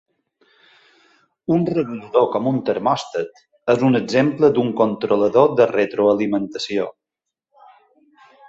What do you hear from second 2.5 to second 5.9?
un termòstat és un exemple d'un controlador de